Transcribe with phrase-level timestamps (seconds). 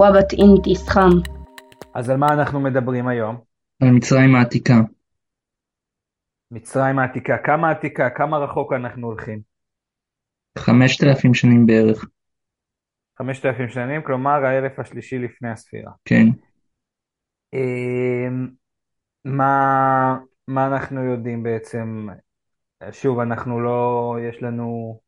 [0.00, 1.10] וואבת אינטי סחם.
[1.94, 3.36] אז על מה אנחנו מדברים היום?
[3.82, 4.74] על מצרים העתיקה.
[6.50, 7.36] מצרים העתיקה.
[7.44, 8.10] כמה עתיקה?
[8.10, 9.40] כמה רחוק אנחנו הולכים?
[10.58, 12.04] 5,000 שנים בערך.
[13.18, 15.92] 5,000 שנים, כלומר האלף השלישי לפני הספירה.
[16.04, 16.26] כן.
[17.52, 18.48] אמ,
[19.24, 20.16] מה,
[20.48, 22.06] מה אנחנו יודעים בעצם?
[22.92, 25.00] שוב, אנחנו לא, יש לנו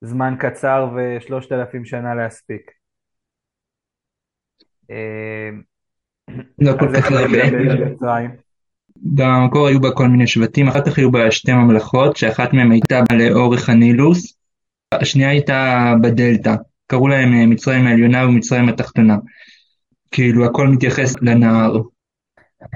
[0.00, 2.77] זמן קצר ושלושת אלפים שנה להספיק.
[4.90, 5.62] אמ,
[6.58, 7.38] לא כל כך איך הרבה.
[8.96, 13.00] במקור היו בה כל מיני שבטים, אחר כך היו בה שתי ממלכות, שאחת מהן הייתה
[13.18, 14.38] לאורך הנילוס,
[14.94, 16.54] השנייה הייתה בדלתא,
[16.86, 19.16] קראו להם אה, מצרים העליונה ומצרים התחתונה.
[20.10, 21.82] כאילו הכל מתייחס לנהר.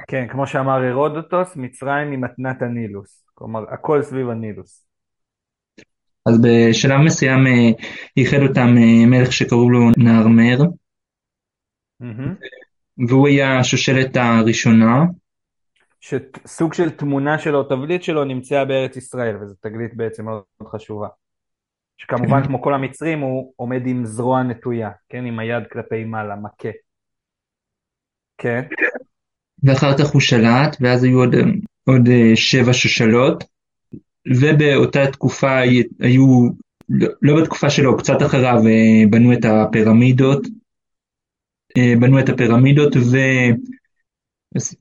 [0.09, 3.25] כן, כמו שאמר הרודוטוס, מצרים היא מתנת הנילוס.
[3.35, 4.87] כלומר, הכל סביב הנילוס.
[6.27, 7.71] אז בשלב מסוים אה,
[8.17, 10.59] ייחד אותם אה, מלך שקראו לו נהרמר,
[13.09, 15.05] והוא היה השושלת הראשונה,
[16.03, 21.09] שסוג של תמונה שלו, תבליט שלו, נמצאה בארץ ישראל, וזו תגלית בעצם מאוד חשובה.
[21.99, 22.47] שכמובן, כן.
[22.47, 25.25] כמו כל המצרים, הוא עומד עם זרוע נטויה, כן?
[25.25, 26.69] עם היד כלפי מעלה, מכה.
[28.39, 28.63] כן?
[29.63, 31.35] ואחר כך הוא שלט, ואז היו עוד,
[31.85, 33.45] עוד אה, שבע שושלות,
[34.41, 35.59] ובאותה תקופה
[36.01, 36.49] היו,
[36.89, 40.47] לא לא בתקופה שלו, קצת אחריו אה, בנו את הפירמידות,
[42.01, 43.17] בנו את הפירמידות ו...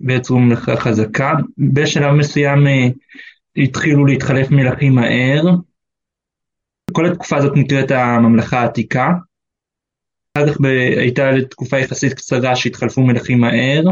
[0.02, 1.34] ויצרו ממלכה חזקה.
[1.74, 2.88] בשלב מסוים אה,
[3.64, 5.44] התחילו להתחלף מלכים מהר.
[6.92, 9.10] כל התקופה הזאת נקראת הממלכה העתיקה.
[10.38, 10.66] אחר כך ב...
[10.98, 13.84] הייתה תקופה יחסית קצרה שהתחלפו מלכים מהר,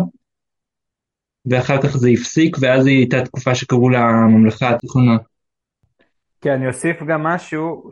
[1.46, 5.18] ואחר כך זה הפסיק, ואז היא הייתה תקופה שקראו לה הממלכה התיכונה.
[6.42, 7.90] כן, אני אוסיף גם משהו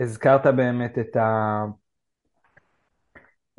[0.00, 1.64] שהזכרת באמת את, ה...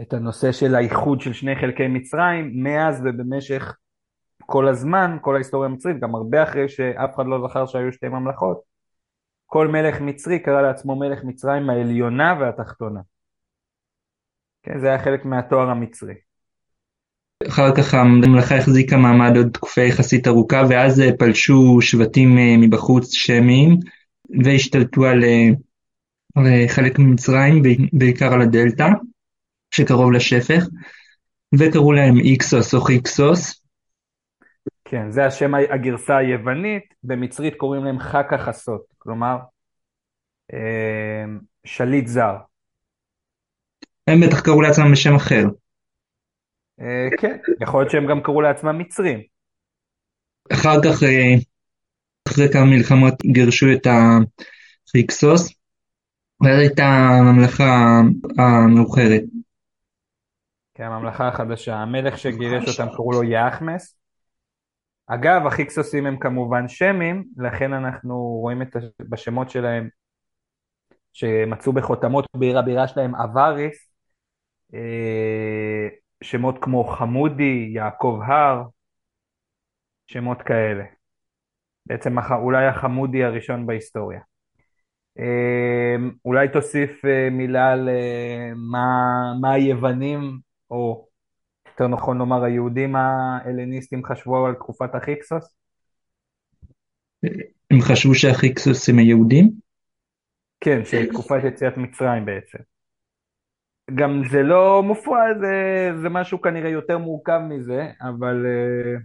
[0.02, 3.76] את הנושא של האיחוד של שני חלקי מצרים, מאז ובמשך
[4.46, 8.62] כל הזמן, כל ההיסטוריה המצרית, גם הרבה אחרי שאף אחד לא זכר שהיו שתי ממלכות,
[9.46, 13.00] כל מלך מצרי קרא לעצמו מלך מצרים העליונה והתחתונה.
[14.64, 16.14] כן, זה היה חלק מהתואר המצרי.
[17.48, 23.14] אחר כך הממלכה החזיקה מעמד עוד תקופה יחסית ארוכה, ואז אה, פלשו שבטים אה, מבחוץ
[23.14, 23.78] שמיים,
[24.44, 25.48] והשתלטו על, אה,
[26.36, 28.88] על חלק ממצרים, בעיקר על הדלתא,
[29.72, 30.64] שקרוב לשפך,
[31.60, 33.62] וקראו להם איקסוס או חיקסוס,
[34.92, 39.38] כן, זה השם הגרסה היוונית, במצרית קוראים להם חכה חסות, כלומר
[40.54, 41.24] אה,
[41.66, 42.36] שליט זר.
[44.08, 45.44] הם בטח קראו לעצמם בשם אחר.
[46.82, 49.20] אה, כן, יכול להיות שהם גם קראו לעצמם מצרים.
[50.54, 51.36] אחר כך, אה,
[52.28, 55.54] אחרי כמה מלחמות, גירשו את החיקסוס,
[56.42, 58.02] ואז הייתה הממלכה
[58.38, 59.22] המאוחרת.
[60.82, 61.76] כן, הממלכה החדשה.
[61.76, 64.00] המלך שגירש אותם קראו לו יאחמס.
[65.08, 68.84] אגב, החיקסוסים הם כמובן שמים, לכן אנחנו רואים את הש...
[69.10, 69.90] בשמות שלהם
[71.14, 73.94] שמצאו בחותמות בעיר הבירה שלהם אבריס,
[74.74, 75.88] אה,
[76.24, 78.64] שמות כמו חמודי, יעקב הר,
[80.08, 80.84] שמות כאלה.
[81.86, 84.20] בעצם אולי החמודי הראשון בהיסטוריה.
[85.20, 87.90] אה, אולי תוסיף אה, מילה על
[88.56, 88.96] מה,
[89.42, 91.08] מה היוונים, או
[91.68, 95.56] יותר נכון לומר היהודים ההלניסטים חשבו על תקופת החיקסוס?
[97.72, 99.52] הם חשבו שהחיקסוס הם היהודים?
[100.62, 102.58] כן, של תקופת יציאת מצרים בעצם.
[103.96, 109.00] גם זה לא מופרע, זה, זה משהו כנראה יותר מורכב מזה, אבל אה,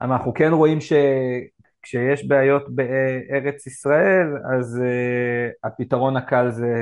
[0.00, 4.26] אנחנו כן רואים שכשיש בעיות בארץ ישראל,
[4.58, 6.74] אז אה, הפתרון הקל זה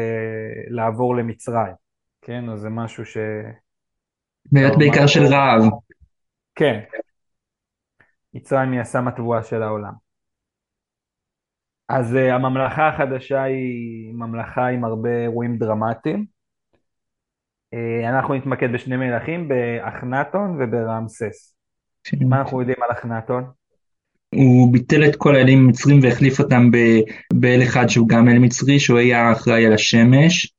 [0.70, 1.74] לעבור למצרים,
[2.22, 2.48] כן?
[2.48, 3.16] אז זה משהו ש...
[4.52, 5.62] בעיות בעיקר של רעב.
[6.54, 6.80] כן.
[8.34, 9.92] מצרים היא הסם הטבועה של העולם.
[11.88, 16.26] אז uh, הממלכה החדשה היא ממלכה עם הרבה אירועים דרמטיים.
[17.74, 21.56] Uh, אנחנו נתמקד בשני מלכים, באחנתון וברעמסס.
[22.04, 22.16] כן.
[22.28, 23.44] מה אנחנו יודעים על אחנתון?
[24.34, 26.70] הוא ביטל את כל האלים המצרים והחליף אותם
[27.32, 30.51] באל אחד שהוא גם אל מצרי, שהוא היה אחראי על השמש,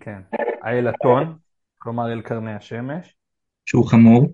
[0.00, 0.20] כן.
[0.62, 1.36] האל אתון,
[1.78, 3.14] כלומר אל קרני השמש.
[3.66, 4.26] שהוא חמור,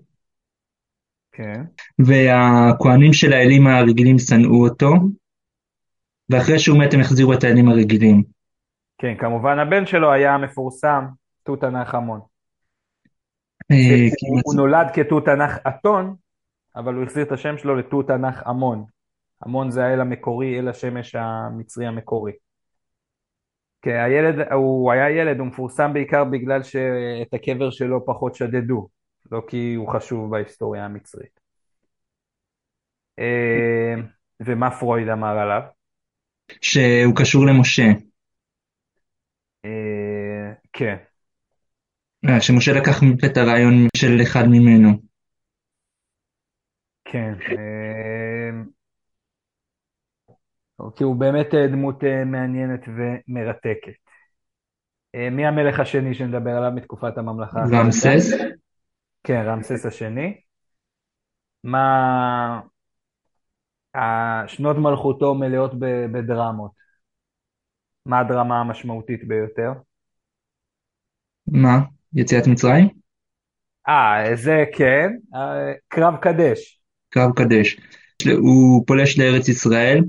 [1.31, 1.63] כן.
[1.99, 4.93] והכוהנים של האלים הרגילים שנאו אותו,
[6.29, 8.23] ואחרי שהוא מת הם החזירו את האלים הרגילים.
[8.97, 11.05] כן, כמובן הבן שלו היה המפורסם,
[11.43, 12.19] תות ענך המון.
[13.71, 16.15] אה, הוא, כי הוא נולד כתות ענך אתון,
[16.75, 18.85] אבל הוא החזיר את השם שלו לתות ענך המון.
[19.41, 22.31] המון זה האל המקורי, אל השמש המצרי המקורי.
[23.81, 28.87] כן, הילד, הוא היה ילד, הוא מפורסם בעיקר בגלל שאת הקבר שלו פחות שדדו,
[29.31, 31.39] לא כי הוא חשוב בהיסטוריה המצרית.
[33.19, 33.95] אה,
[34.39, 35.61] ומה פרויד אמר עליו?
[36.61, 37.87] שהוא קשור למשה.
[39.65, 40.95] אה, כן.
[42.29, 44.89] אה, שמשה לקח את הרעיון של אחד ממנו.
[47.05, 47.33] כן.
[50.95, 53.93] כי הוא באמת דמות מעניינת ומרתקת.
[55.31, 57.59] מי המלך השני שנדבר עליו מתקופת הממלכה?
[57.71, 58.31] רמסס?
[59.23, 60.41] כן, רמסס השני.
[61.63, 62.59] מה...
[64.47, 65.71] שנות מלכותו מלאות
[66.11, 66.71] בדרמות.
[68.05, 69.71] מה הדרמה המשמעותית ביותר?
[71.47, 71.79] מה?
[72.13, 72.87] יציאת מצרים?
[73.87, 76.81] אה, זה כן, אה, קרב קדש.
[77.09, 77.77] קרב קדש.
[78.37, 80.03] הוא פולש לארץ ישראל,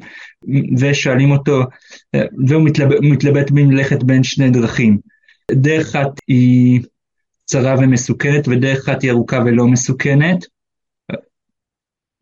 [0.81, 1.63] ושואלים אותו,
[2.47, 4.99] והוא מתלבט, מתלבט מלכת בין שני דרכים.
[5.51, 6.81] דרך אחת היא
[7.45, 10.45] צרה ומסוכנת, ודרך אחת היא ארוכה ולא מסוכנת.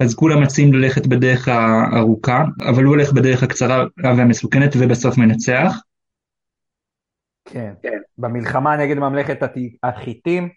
[0.01, 5.81] אז כולם מציעים ללכת בדרך הארוכה, אבל הוא הולך בדרך הקצרה והמסוכנת ובסוף מנצח.
[7.45, 7.99] כן, כן.
[8.19, 9.39] במלחמה נגד ממלכת
[9.83, 10.49] החיטים,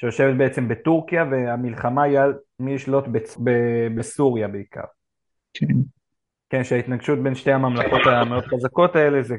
[0.00, 3.04] שיושבת בעצם בטורקיה, והמלחמה היא על מי ישלוט
[3.96, 4.84] בסוריה בעיקר.
[5.54, 5.66] כן.
[6.50, 9.36] כן, שההתנגשות בין שתי הממלכות המאוד חזקות האלה זה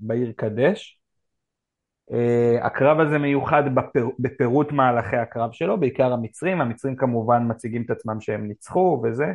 [0.00, 0.98] בעיר קדש.
[2.10, 2.14] Uh,
[2.66, 4.08] הקרב הזה מיוחד בפר...
[4.18, 9.26] בפירוט מהלכי הקרב שלו, בעיקר המצרים, המצרים כמובן מציגים את עצמם שהם ניצחו וזה,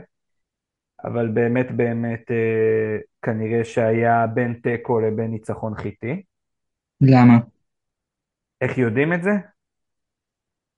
[1.03, 6.23] אבל באמת באמת uh, כנראה שהיה בין תיקו לבין ניצחון חיטי.
[7.01, 7.37] למה?
[8.61, 9.31] איך יודעים את זה?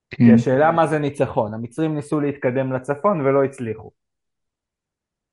[0.10, 0.26] כן.
[0.26, 3.92] כי השאלה מה זה ניצחון, המצרים ניסו להתקדם לצפון ולא הצליחו.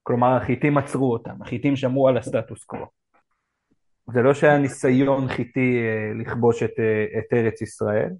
[0.02, 2.86] כלומר החיטים עצרו אותם, החיטים שמרו על הסטטוס קוו.
[4.12, 8.10] זה לא שהיה ניסיון חיטי אה, לכבוש את, אה, את ארץ ישראל.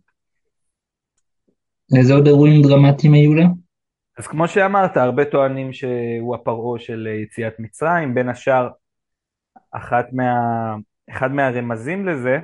[1.99, 3.45] איזה עוד אירועים דרמטיים היו לה?
[4.19, 8.69] אז כמו שאמרת, הרבה טוענים שהוא הפרעה של יציאת מצרים, בין השאר,
[9.71, 10.35] אחת מה,
[11.11, 12.39] אחד מהרמזים לזה,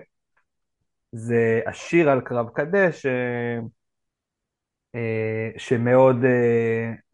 [1.13, 3.59] זה השיר על קרב קדש, אה,
[5.57, 6.17] שמאוד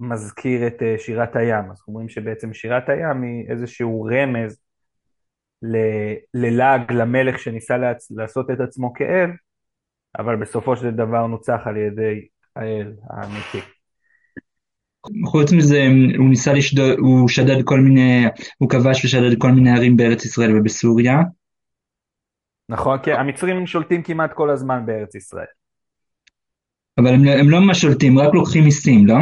[0.01, 1.71] מזכיר את שירת הים.
[1.71, 4.61] אז אומרים שבעצם שירת הים היא איזשהו רמז
[6.35, 7.77] ללעג למלך שניסה
[8.11, 9.31] לעשות את עצמו כאל,
[10.19, 12.27] אבל בסופו של דבר נוצח על ידי
[12.57, 13.61] האל האמיתי.
[15.27, 15.87] חוץ מזה,
[16.19, 18.25] הוא ניסה לשדוד, הוא שדד כל מיני,
[18.59, 21.19] הוא כבש ושדד כל מיני ערים בארץ ישראל ובסוריה.
[22.69, 25.47] נכון, כן, המצרים שולטים כמעט כל הזמן בארץ ישראל.
[26.99, 29.15] אבל הם, הם לא ממש שולטים, רק לוקחים מיסים, לא?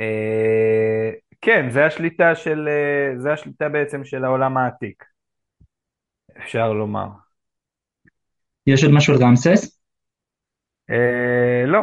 [0.00, 5.04] אה, כן, זה השליטה של, אה, זה השליטה בעצם של העולם העתיק,
[6.38, 7.06] אפשר לומר.
[8.66, 9.80] יש עוד משהו על רמסס?
[10.90, 11.80] אה, לא.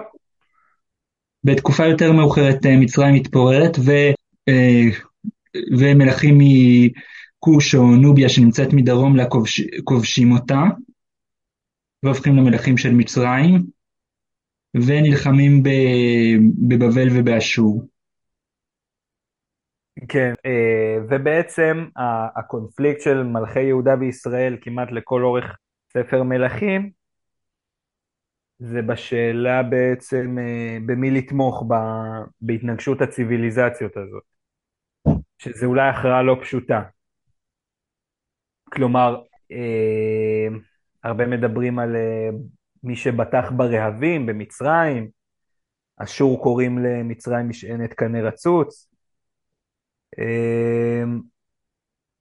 [1.44, 3.92] בתקופה יותר מאוחרת מצרים מתפוררת ו,
[5.80, 10.62] ומלכים מכוש או נוביה שנמצאת מדרום לה כובש, כובשים אותה
[12.04, 13.66] והופכים למלכים של מצרים
[14.76, 15.64] ונלחמים
[16.68, 17.88] בבבל ובאשור.
[20.10, 21.88] כן, אה, ובעצם
[22.36, 25.58] הקונפליקט של מלכי יהודה וישראל כמעט לכל אורך
[25.94, 26.92] ספר מלכים,
[28.60, 31.64] זה בשאלה בעצם אה, במי לתמוך
[32.42, 34.24] בהתנגשות הציוויליזציות הזאת,
[35.38, 36.82] שזה אולי הכרעה לא פשוטה.
[38.64, 39.22] כלומר,
[39.52, 40.48] אה,
[41.04, 41.96] הרבה מדברים על
[42.84, 45.10] מי שבטח ברהבים במצרים,
[45.98, 48.90] אשור קוראים למצרים משענת קנה רצוץ,
[50.20, 51.20] אמ,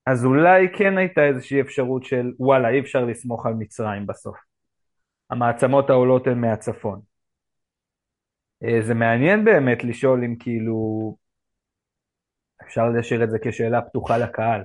[0.06, 4.36] אז אולי כן הייתה איזושהי אפשרות של וואלה, אי אפשר לסמוך על מצרים בסוף.
[5.30, 7.00] המעצמות העולות הן מהצפון.
[8.64, 11.16] אה, זה מעניין באמת לשאול אם כאילו,
[12.62, 14.62] אפשר להשאיר את זה כשאלה פתוחה לקהל.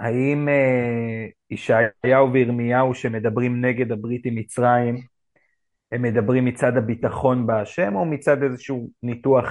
[0.00, 4.96] האם אה, ישעיהו וירמיהו שמדברים נגד הברית עם מצרים,
[5.92, 9.46] הם מדברים מצד הביטחון בהשם או מצד איזשהו ניתוח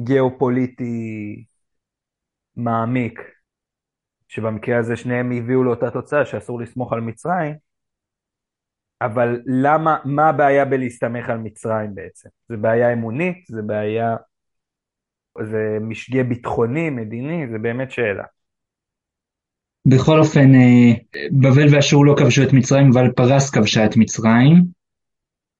[0.00, 1.44] גיאופוליטי
[2.56, 3.20] מעמיק,
[4.28, 7.54] שבמקרה הזה שניהם הביאו לאותה תוצאה שאסור לסמוך על מצרים,
[9.00, 12.28] אבל למה, מה הבעיה בלהסתמך על מצרים בעצם?
[12.48, 13.44] זה בעיה אמונית?
[13.48, 14.16] זה בעיה,
[15.42, 17.46] זה משגה ביטחוני, מדיני?
[17.52, 18.24] זה באמת שאלה.
[19.86, 20.92] בכל אופן, אה,
[21.30, 24.64] בבל ואשור לא כבשו את מצרים, אבל פרס כבשה את מצרים.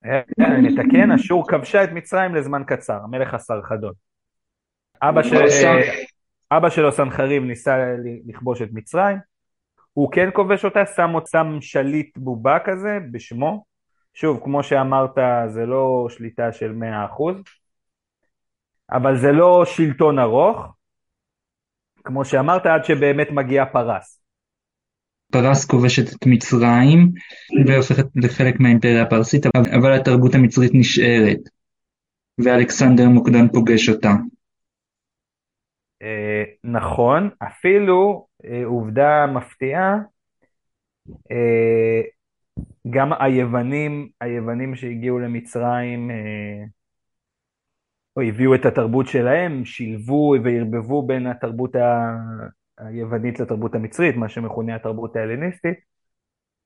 [0.05, 0.21] אה,
[0.61, 3.93] נתקן, אשור כבשה את מצרים לזמן קצר, המלך הסרחדון.
[5.01, 5.35] אבא של...
[6.51, 7.77] אבא שלו סנחריב ניסה
[8.27, 9.17] לכבוש את מצרים,
[9.93, 13.63] הוא כן כובש אותה, שם שם שליט בובה כזה בשמו.
[14.13, 15.17] שוב, כמו שאמרת,
[15.47, 17.41] זה לא שליטה של 100%,
[18.91, 20.76] אבל זה לא שלטון ארוך,
[22.07, 24.21] כמו שאמרת, עד שבאמת מגיע פרס.
[25.31, 27.11] פרס כובשת את מצרים
[27.65, 29.45] והופכת לחלק מהאימפריה הפרסית,
[29.79, 31.39] אבל התרבות המצרית נשארת,
[32.37, 34.11] ואלכסנדר מוקדון פוגש אותה.
[36.01, 39.95] אה, נכון, אפילו אה, עובדה מפתיעה,
[41.31, 42.01] אה,
[42.89, 46.11] גם היוונים, היוונים שהגיעו למצרים,
[48.23, 51.75] הביאו את התרבות שלהם, שילבו וערבבו בין התרבות
[52.77, 55.77] היוונית לתרבות המצרית, מה שמכונה התרבות ההלניסטית,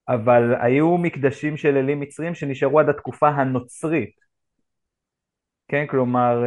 [0.07, 4.15] אבל היו מקדשים של אלים מצרים שנשארו עד התקופה הנוצרית.
[5.67, 6.43] כן, כלומר,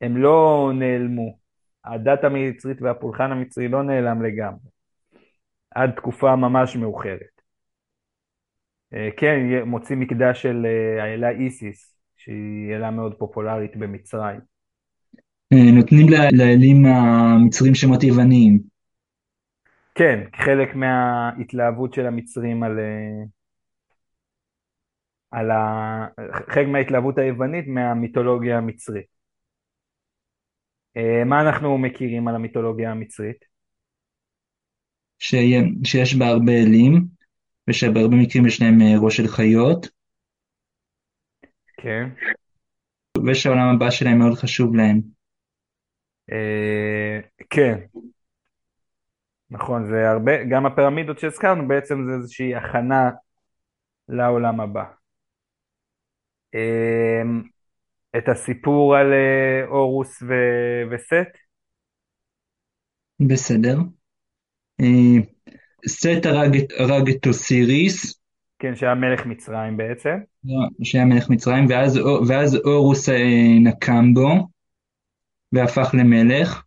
[0.00, 1.38] הם לא נעלמו.
[1.84, 4.70] הדת המצרית והפולחן המצרי לא נעלם לגמרי,
[5.70, 7.40] עד תקופה ממש מאוחרת.
[8.94, 11.95] אה, כן, מוציא מקדש של אה, האלה איסיס,
[12.26, 14.40] שהיא אלה מאוד פופולרית במצרים.
[15.52, 16.06] אה, נותנים
[16.38, 18.60] לאלים המצרים שמות יווניים.
[19.94, 22.78] כן, חלק מההתלהבות של המצרים על,
[25.30, 26.06] על ה...
[26.48, 29.06] חלק מההתלהבות היוונית מהמיתולוגיה המצרית.
[30.96, 33.44] אה, מה אנחנו מכירים על המיתולוגיה המצרית?
[35.84, 37.06] שיש בה הרבה אלים,
[37.68, 39.95] ושבהרבה מקרים יש להם אה, ראש של חיות.
[41.76, 42.08] כן.
[43.26, 45.00] ושהעולם הבא שלהם מאוד חשוב להם.
[46.32, 47.78] אה, כן.
[49.50, 53.10] נכון, זה הרבה, גם הפירמידות שהזכרנו בעצם זה איזושהי הכנה
[54.08, 54.84] לעולם הבא.
[58.18, 60.32] את הסיפור על אה, אורוס ו...
[60.90, 61.38] וסט?
[63.28, 63.76] בסדר.
[64.80, 65.22] אה,
[65.88, 68.25] סט הרג, הרג את אוסיריס.
[68.58, 70.16] כן, שהיה מלך מצרים בעצם.
[70.82, 74.48] שהיה מלך מצרים, ואז, ואז אורוס אה, נקם בו,
[75.52, 76.62] והפך למלך,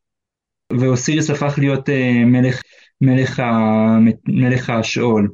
[0.79, 1.89] ואוסיריס הפך להיות
[2.25, 2.62] מלך,
[3.01, 3.46] מלך, ה,
[4.27, 5.29] מלך השאול.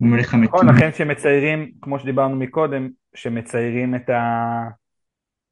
[0.00, 0.54] מלך המתים.
[0.54, 4.22] נכון, לכן שמציירים, כמו שדיברנו מקודם, שמציירים את, ה...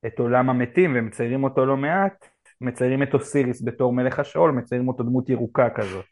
[0.06, 2.28] את עולם המתים ומציירים אותו לא מעט,
[2.60, 6.04] מציירים את אוסיריס בתור מלך השאול, מציירים אותו דמות ירוקה כזאת.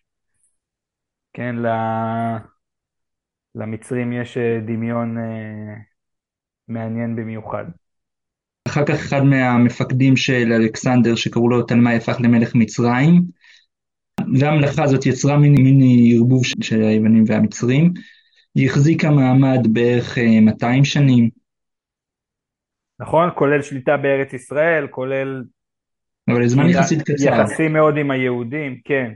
[1.32, 1.56] כן,
[3.56, 5.74] למצרים יש אה, דמיון אה,
[6.68, 7.64] מעניין במיוחד.
[8.68, 13.22] אחר כך אחד מהמפקדים של אלכסנדר שקראו לו תלמי הפך למלך מצרים
[14.40, 15.78] והמלאכה הזאת יצרה מין, מין
[16.14, 17.92] ערבוב של היוונים והמצרים.
[18.54, 21.30] היא החזיקה מעמד בערך 200 אה, שנים.
[22.98, 23.28] נכון?
[23.34, 25.44] כולל שליטה בארץ ישראל, כולל...
[26.30, 27.24] אבל לזמן יחסית קצר.
[27.24, 29.12] יחסים מאוד עם היהודים, כן.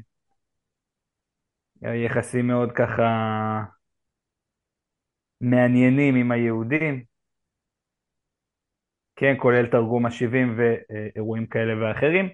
[1.82, 3.06] יחסים מאוד ככה
[5.40, 7.02] מעניינים עם היהודים.
[9.16, 12.28] כן, כולל תרגום השבעים ואירועים כאלה ואחרים.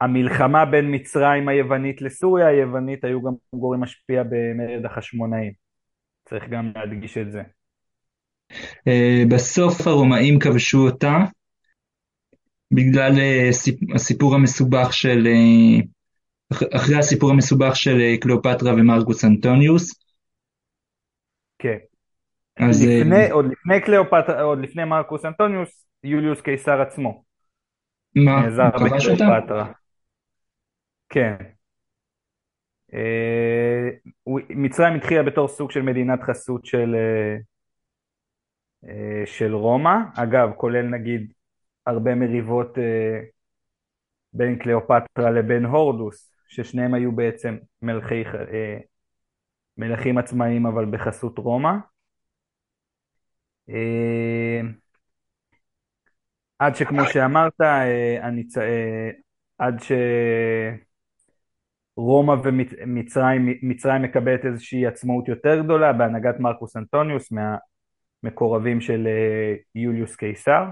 [0.00, 5.52] המלחמה בין מצרים היוונית לסוריה היוונית היו גם גורם משפיע במרד החשמונאים.
[6.28, 7.42] צריך גם להדגיש את זה.
[8.88, 11.18] אה, בסוף הרומאים כבשו אותה
[12.70, 13.48] בגלל אה,
[13.94, 15.80] הסיפור המסובך של, אה,
[16.76, 20.03] אחרי הסיפור המסובך של קליאופטרה ומרקוס אנטוניוס.
[21.64, 21.78] כן.
[22.56, 27.24] אז לפני, עוד לפני קליאופטרה, עוד לפני מרקוס אנטוניוס, יוליוס קיסר עצמו.
[28.16, 28.46] מה?
[28.46, 29.64] הוא כבש אותה?
[31.08, 31.34] כן.
[34.50, 36.94] מצרים התחילה בתור סוג של מדינת חסות של
[38.88, 41.32] אה, של רומא, אגב, כולל נגיד
[41.86, 43.20] הרבה מריבות אה,
[44.32, 48.78] בין קליאופטרה לבין הורדוס, ששניהם היו בעצם מלכי, אה,
[49.78, 51.72] מלכים עצמאיים אבל בחסות רומא.
[56.58, 57.60] עד שכמו שאמרת,
[58.22, 58.42] אני,
[59.58, 59.78] עד
[61.96, 67.56] שרומא ומצרים מקבלת איזושהי עצמאות יותר גדולה בהנהגת מרקוס אנטוניוס מה,
[68.24, 70.64] מקורבים של אה, יוליוס קיסר.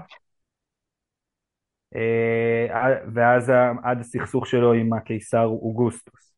[1.95, 3.51] אה, ואז
[3.83, 6.32] עד הסכסוך שלו עם הקיסר אוגוסטוס.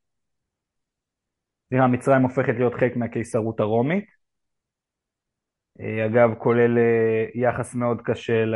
[1.69, 4.05] סליחה, מצרים הופכת להיות חלק מהקיסרות הרומית.
[5.79, 6.77] אה, אגב, כולל
[7.35, 8.55] יחס מאוד קשה ל...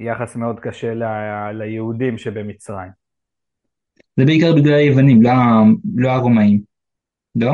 [0.00, 1.02] יחס מאוד קשה ל...
[1.52, 2.90] ליהודים שבמצרים.
[4.16, 5.30] זה בעיקר בגלל היוונים, לא,
[5.96, 6.60] לא הרומאים,
[7.34, 7.52] לא?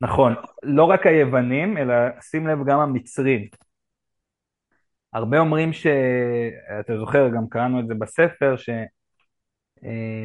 [0.00, 3.48] נכון, לא רק היוונים, אלא שים לב גם המצרים.
[5.12, 5.86] הרבה אומרים ש...
[6.80, 8.84] אתה זוכר, גם קראנו את זה בספר, אה,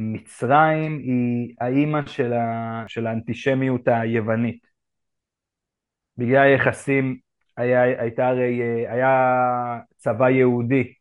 [0.02, 4.68] מצרים היא האימא של, ה, של האנטישמיות היוונית.
[6.18, 7.18] בגלל היחסים,
[7.58, 9.12] היה, הייתה הרי, אה, היה
[9.98, 10.94] צבא יהודי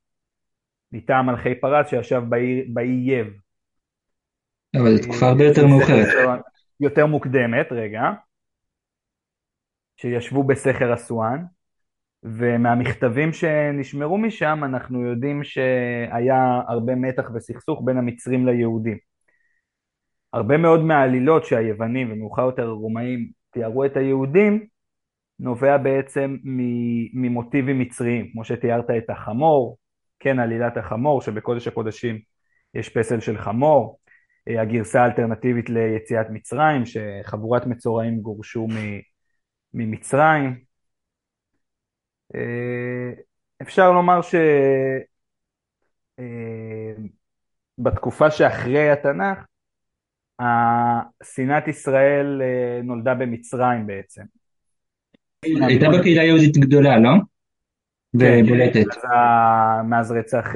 [0.92, 3.26] מטעם מלכי פרס שישב באי, באי יב.
[4.76, 6.40] אבל זו תקופה הרבה יותר מאוחרת.
[6.80, 8.02] יותר מוקדמת, רגע,
[9.96, 11.44] שישבו בסכר אסואן,
[12.24, 18.98] ומהמכתבים שנשמרו משם אנחנו יודעים שהיה הרבה מתח וסכסוך בין המצרים ליהודים.
[20.32, 24.66] הרבה מאוד מהעלילות שהיוונים ומאוחר יותר הרומאים תיארו את היהודים
[25.40, 26.36] נובע בעצם
[27.14, 29.78] ממוטיבים מצריים, כמו שתיארת את החמור,
[30.20, 32.18] כן עלילת החמור שבקודש הקודשים
[32.74, 33.98] יש פסל של חמור,
[34.46, 38.66] הגרסה האלטרנטיבית ליציאת מצרים שחבורת מצורעים גורשו
[39.74, 40.73] ממצרים, אה,
[43.62, 44.20] אפשר לומר
[47.78, 49.38] שבתקופה אה, שאחרי התנ"ך,
[51.22, 54.22] שנאת ישראל אה, נולדה במצרים בעצם.
[55.42, 57.10] הייתה בקהילה יהודית גדולה, לא?
[58.20, 59.04] כן, ובולטת.
[59.84, 60.46] מאז רצח,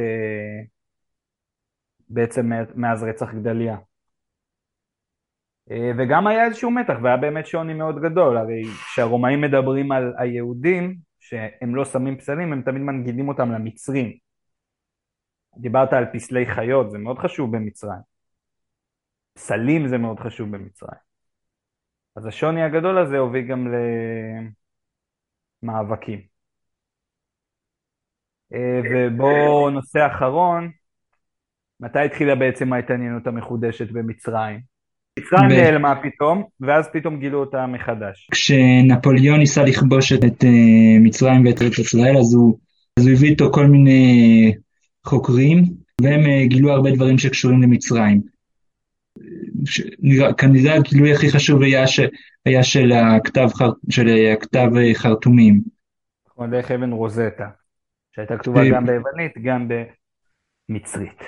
[2.09, 3.77] בעצם מאז רצח גדליה.
[5.99, 11.75] וגם היה איזשהו מתח, והיה באמת שוני מאוד גדול, הרי כשהרומאים מדברים על היהודים, שהם
[11.75, 14.13] לא שמים פסלים, הם תמיד מנגידים אותם למצרים.
[15.59, 18.01] דיברת על פסלי חיות, זה מאוד חשוב במצרים.
[19.33, 21.01] פסלים זה מאוד חשוב במצרים.
[22.17, 23.67] אז השוני הגדול הזה הוביל גם
[25.63, 26.23] למאבקים.
[28.53, 30.71] אה, ובואו נושא אחרון,
[31.81, 34.78] מתי התחילה בעצם ההתעניינות המחודשת במצרים?
[35.19, 38.29] מצרים נעלמה פתאום, ואז פתאום גילו אותה מחדש.
[38.33, 42.59] כשנפוליאון ניסה לכבוש את אה, מצרים ואת ארץ ישראל, אז הוא,
[42.99, 44.55] אז הוא הביא איתו כל מיני
[45.07, 45.65] חוקרים,
[46.01, 48.21] והם אה, גילו הרבה דברים שקשורים למצרים.
[50.39, 52.01] כנראה הגילוי הכי חשוב היה, ש,
[52.47, 53.49] היה של הכתב,
[53.91, 55.61] של הכתב אה, חרטומים.
[56.29, 57.49] נכון, דרך אבן רוזטה,
[58.17, 59.69] שהייתה כתובה גם ביוונית, גם
[60.69, 61.23] במצרית.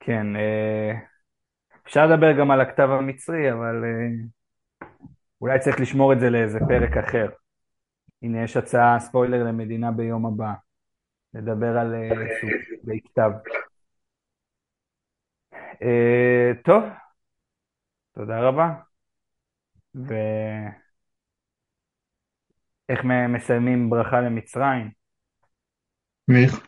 [0.00, 0.26] כן,
[1.88, 4.86] אפשר לדבר גם על הכתב המצרי, אבל uh,
[5.40, 7.28] אולי צריך לשמור את זה לאיזה פרק אחר.
[8.22, 10.52] הנה, יש הצעה, ספוילר למדינה ביום הבא.
[11.34, 13.30] נדבר על uh, סוגי כתב.
[15.54, 16.84] Uh, טוב,
[18.12, 18.74] תודה רבה.
[19.94, 20.14] ואיך
[23.28, 24.90] מסיימים ברכה למצרים?
[26.28, 26.66] ואיך?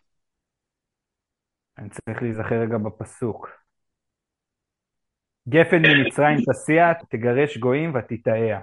[1.79, 3.60] אני צריך להיזכר רגע בפסוק.
[5.49, 8.61] גפן ממצרים תסיע, תגרש גויים ותתאע.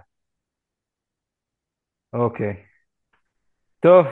[2.14, 2.66] אוקיי.
[3.80, 4.06] טוב,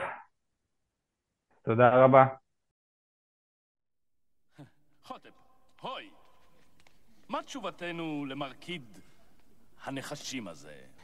[1.64, 2.26] תודה רבה.
[5.04, 5.30] חוטב,
[5.82, 6.10] הוי,
[7.30, 9.00] מה תשובתנו למרכיד
[9.84, 10.95] הנחשים הזה?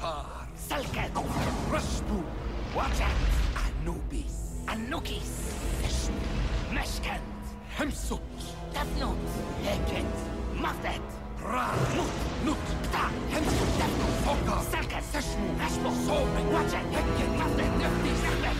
[0.00, 0.46] Valakar!
[0.54, 1.12] Salked!
[1.70, 2.22] Rashbu!
[3.66, 4.62] Anubis!
[4.66, 5.30] Anukis!
[5.82, 6.14] Vishnu!
[6.72, 7.22] Meshkent!
[7.76, 8.20] Hemsut!
[8.72, 9.18] Tefnut!
[9.64, 10.14] Heket!
[10.54, 11.02] Maftet!
[11.42, 11.74] Ra!
[11.96, 12.12] Nut!
[12.44, 12.56] Nut!
[12.82, 13.10] Kta!
[13.32, 13.70] Hemsut!
[13.78, 14.14] Tefnut!
[14.24, 14.62] Fokar!
[14.70, 15.04] Salked!
[15.12, 15.48] Seshmu!
[15.58, 15.90] Hashmu!
[16.06, 16.40] Sobe!
[16.54, 16.86] Wajet!
[16.94, 17.30] Heket!
[17.38, 17.72] Maftet!
[17.78, 18.22] Neftis!
[18.22, 18.56] Neftet!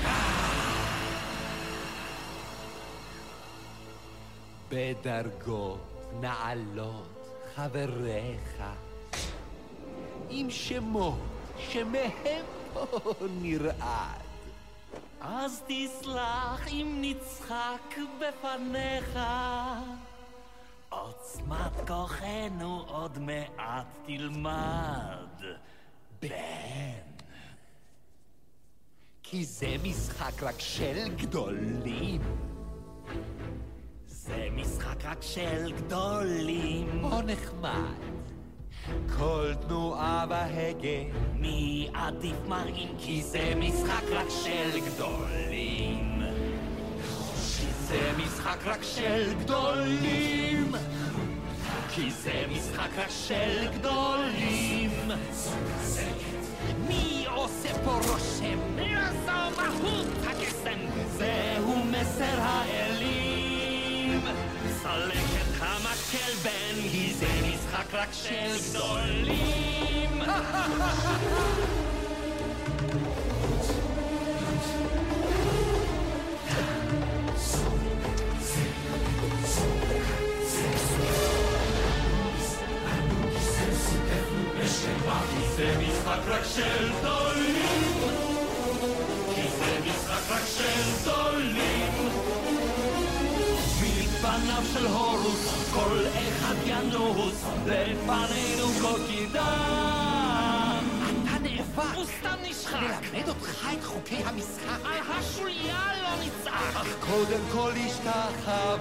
[4.71, 5.77] بدرگو
[6.23, 7.19] نعلات
[7.57, 8.88] خبر ریخه
[10.31, 11.19] עם שמות
[11.59, 12.45] שמהם
[13.43, 14.29] נרעד.
[15.21, 19.19] אז תסלח אם נצחק בפניך,
[20.89, 25.43] עוצמת כוחנו עוד מעט תלמד,
[26.23, 27.09] בן.
[29.23, 32.21] כי זה משחק רק של גדולים.
[34.07, 37.05] זה משחק רק של גדולים.
[37.05, 38.18] או נחמד.
[39.19, 41.19] כל תנועה בהגה.
[41.35, 42.89] מי עדיף מראים?
[42.99, 46.23] כי זה משחק רק של גדולים.
[47.89, 50.73] זה משחק רק של גדולים.
[51.95, 54.91] כי זה משחק רק של גדולים.
[56.89, 58.59] מי עושה פה רושם
[59.25, 60.79] זו מהות הקסם
[61.17, 64.21] זהו מסר האלים
[64.83, 67.13] סלק את המקל בן כי
[67.79, 70.23] זה משחק רק של גדולים
[85.57, 87.18] זה משחק רק של גדולים
[94.43, 95.99] פניו של הורוס, כל
[96.29, 99.41] אחד ינוס, לפנינו קוקידן.
[101.23, 101.95] אתה נאבק!
[101.95, 102.81] הוא סתם נשחק!
[102.83, 104.81] ללמד אותך את חוקי המשחק!
[104.85, 106.77] על השוליה לא נצעק!
[106.77, 108.77] אך קודם כל השתחווה.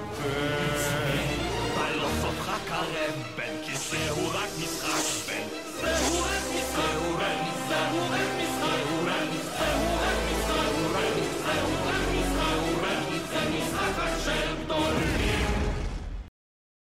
[1.76, 5.48] בלוף אותך קרם, בן, כי זהו רק משחק, בן.
[5.82, 7.44] זהו רק משחק, בן.
[7.70, 8.57] זהו רק משחק.